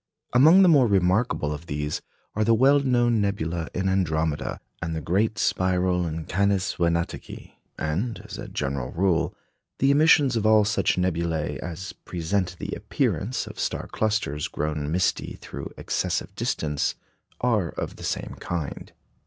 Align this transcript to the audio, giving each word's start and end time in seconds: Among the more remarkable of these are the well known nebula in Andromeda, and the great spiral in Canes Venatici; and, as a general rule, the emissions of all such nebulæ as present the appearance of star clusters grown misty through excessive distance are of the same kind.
Among 0.33 0.63
the 0.63 0.67
more 0.67 0.87
remarkable 0.87 1.53
of 1.53 1.67
these 1.67 2.01
are 2.33 2.43
the 2.43 2.55
well 2.55 2.79
known 2.79 3.21
nebula 3.21 3.67
in 3.75 3.87
Andromeda, 3.87 4.59
and 4.81 4.95
the 4.95 4.99
great 4.99 5.37
spiral 5.37 6.07
in 6.07 6.25
Canes 6.25 6.73
Venatici; 6.73 7.51
and, 7.77 8.19
as 8.25 8.39
a 8.39 8.47
general 8.47 8.91
rule, 8.93 9.35
the 9.77 9.91
emissions 9.91 10.35
of 10.35 10.43
all 10.43 10.65
such 10.65 10.95
nebulæ 10.97 11.59
as 11.59 11.93
present 11.93 12.55
the 12.57 12.73
appearance 12.75 13.45
of 13.45 13.59
star 13.59 13.85
clusters 13.85 14.47
grown 14.47 14.91
misty 14.91 15.37
through 15.39 15.71
excessive 15.77 16.33
distance 16.33 16.95
are 17.41 17.69
of 17.69 17.97
the 17.97 18.03
same 18.03 18.35
kind. 18.39 18.93